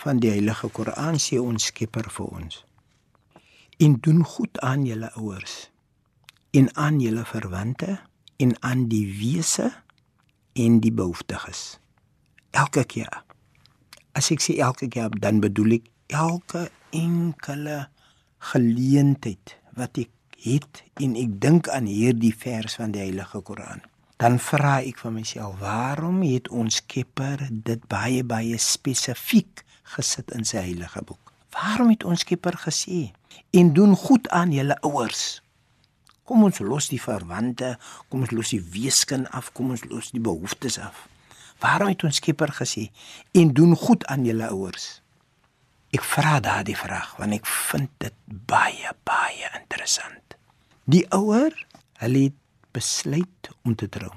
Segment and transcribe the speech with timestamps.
[0.00, 2.64] van die Heilige Koran sê ons Skepper vir ons:
[3.78, 5.70] "En doen goed aan julle ouers
[6.50, 8.00] en aan julle verwante
[8.36, 9.72] en aan die wese
[10.52, 11.78] en die behoeftiges."
[12.50, 13.22] Elke keer.
[14.12, 17.88] As ek sê elke keer, dan bedoel ek elke enkele
[18.38, 23.84] geleentheid wat ek het en ek dink aan hierdie vers van die Heilige Koran,
[24.16, 29.64] dan vra ek vir myself, waarom het ons Skepper dit baie baie spesifiek
[29.96, 31.32] gesit in sy heilige boek?
[31.54, 33.10] Waarom het ons Skepper gesê
[33.50, 35.42] en doen goed aan julle ouers?
[36.24, 37.74] Kom ons los die verwante,
[38.08, 41.08] kom ons los die weeskin af, kom ons los die behoeftes af.
[41.60, 42.88] Waarom het ons Skepper gesê
[43.34, 45.00] en doen goed aan julle ouers?
[45.90, 50.36] Ek vra daardie vraag want ek vind dit baie baie interessant.
[50.86, 51.54] Die ouer,
[51.98, 52.38] hulle het
[52.74, 54.12] besluit om te trou.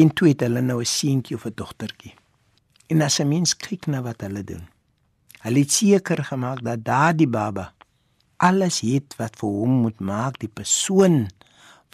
[0.00, 2.14] En toe het hulle nou 'n seentjie of 'n dogtertjie.
[2.88, 4.68] En as 'n mens kyk na wat hulle doen.
[5.46, 7.68] Hulle het seker gemaak dat daardie baba
[8.42, 11.28] alles het wat vir hom moet maak die persoon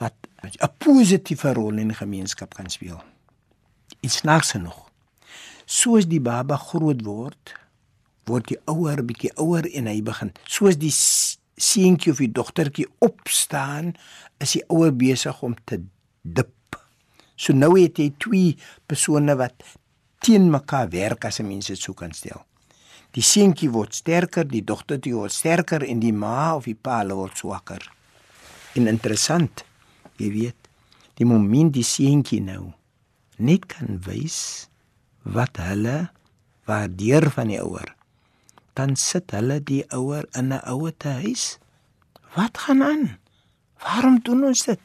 [0.01, 3.03] wat 'n positiewe rol in die gemeenskap kan speel.
[4.01, 4.91] En snaaks genoeg.
[5.67, 7.55] Soos die baba groot word,
[8.25, 10.95] word die ouer bietjie ouer en hy begin soos die
[11.57, 13.95] seentjie of die dogtertjie opstaan,
[14.39, 15.85] is die ouer besig om te
[16.23, 16.77] dip.
[17.37, 19.63] So nou het jy twee persone wat
[20.19, 22.47] teen mekaar werk as 'n mens dit sou kan stel.
[23.13, 27.37] Die seentjie word sterker, die dogtertjie word sterker en die ma of die pa word
[27.37, 27.83] swakker.
[28.75, 29.65] En interessant,
[30.17, 30.69] jy weet,
[31.17, 32.73] die moment die seentjie nou
[33.37, 34.69] net kan wys
[35.23, 36.09] wat hulle
[36.65, 37.93] waardeer van die ouer
[38.79, 41.59] dan sit hulle die ouer in 'n ouer huis.
[42.35, 43.19] Wat gaan aan?
[43.79, 44.81] Waarom doen ons dit?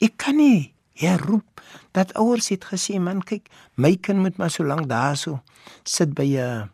[0.00, 1.60] Ek kan nie herroep
[1.92, 5.40] dat ouers het gesê man kyk my kind moet maar so lank daarso
[5.84, 6.70] sit by 'n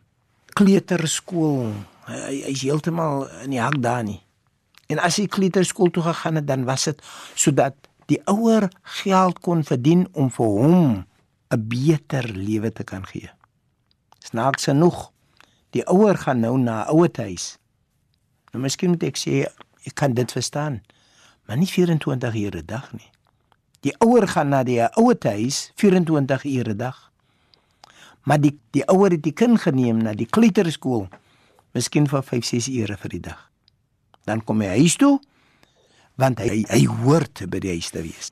[0.57, 1.73] kleuterskool.
[2.07, 4.21] Hy hy's heeltemal in die hak daar nie.
[4.87, 7.01] En as hy kleuterskool toe gegaan het dan was dit
[7.35, 7.75] sodat
[8.07, 8.69] die ouer
[9.03, 11.05] geld kon verdien om vir hom
[11.51, 13.29] 'n beter lewe te kan gee.
[14.19, 15.11] Snaaks genoeg
[15.71, 17.57] die ouer gaan nou na 'n ouer huis.
[18.51, 19.45] Nou miskien moet ek sê
[19.83, 20.81] ek kan dit verstaan,
[21.45, 23.11] maar nie 24 ure 'n dag nie.
[23.81, 27.11] Die ouer gaan na die ouer huis 24 ure 'n dag.
[28.27, 31.07] Maar die die ouer het die kind geneem na die kleuterskool
[31.77, 33.39] miskien vir 5-6 ure vir die dag.
[34.27, 35.17] Dan kom hy huis toe
[36.17, 38.31] want hy hy hoort by die huis te wees.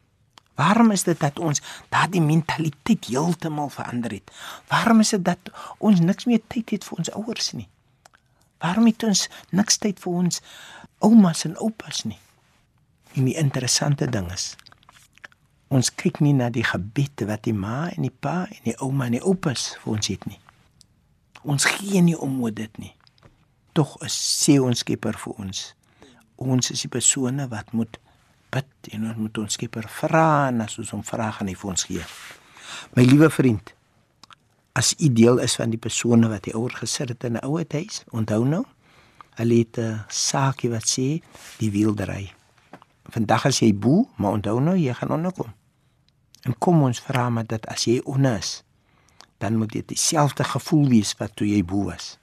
[0.59, 1.61] Waarom is dit dat ons
[1.93, 4.31] daardie mentaliteit heeltemal verander het?
[4.71, 7.67] Waarom is dit dat ons niks meer tyd het vir ons ouers nie?
[8.63, 10.41] Waarom het ons niks tyd vir ons
[11.03, 12.19] oumas en oupas nie?
[13.15, 14.55] En die interessante ding is
[15.75, 19.09] ons kyk nie na die gebed wat die ma en die pa en die ouma
[19.09, 20.39] en die oupas vir ons het nie.
[21.43, 22.93] Ons gee nie om oor dit nie.
[23.75, 25.65] Tog is sê ons Skepper vir ons.
[26.39, 27.99] Ons is die persone wat moet
[28.55, 31.73] bid en ons moet ons Skepper vra en as ons hom vra gaan hy vir
[31.73, 32.05] ons gee.
[32.95, 33.73] My liewe vriend,
[34.79, 37.67] as u deel is van die persone wat die ouer gesit het in 'n ouer
[37.71, 38.63] huis, onthou nou,
[39.35, 41.21] hulle het 'n saakie wat sê
[41.59, 42.31] die wiel dry.
[43.11, 45.53] Vandag as jy boe, maar onthou nou jy gaan onderkom.
[46.45, 48.61] En kom ons vra maar dat as jy onder is,
[49.41, 52.15] dan moet dit dieselfde gevoel wees wat toe jy boe was.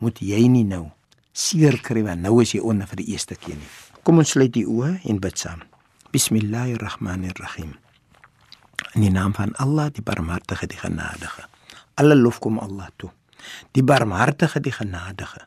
[0.00, 0.88] Moet jy nie nou
[1.34, 3.70] seer kry want nou is jy onder vir die eerste keer nie.
[4.06, 5.64] Kom ons sluit die oë en bid saam.
[6.14, 7.74] Bismillahirrahmanirrahim.
[8.94, 11.48] In die naam van Allah, die Barmhartige, die Genadige.
[11.98, 13.10] Alle lof kom Allah toe.
[13.74, 15.42] Die Barmhartige, die Genadige,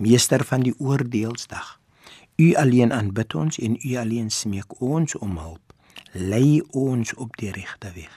[0.00, 1.76] Meester van die oordeelsdag.
[2.38, 5.67] U alleen aanbid ons en u alleen smeek ons om hulp
[6.12, 8.12] lei ons op die regte weg.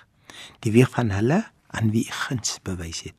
[0.59, 3.17] Die weg van hulle aan wie guns bewys het.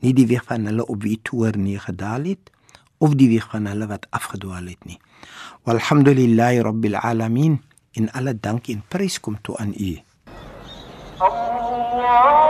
[0.00, 2.50] Nie die weg van hulle op wie toer nie gedaal het
[2.98, 4.98] of die weg van hulle wat afgedwaal het nie.
[5.64, 7.62] Walhamdulillahi rabbil alamin.
[7.94, 9.92] In alle dank en prys kom toe aan U.
[11.18, 12.43] Allah